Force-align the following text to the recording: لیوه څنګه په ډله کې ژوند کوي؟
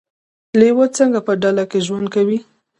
لیوه 0.59 0.85
څنګه 0.97 1.19
په 1.27 1.33
ډله 1.41 1.63
کې 1.71 1.79
ژوند 1.87 2.07
کوي؟ 2.15 2.37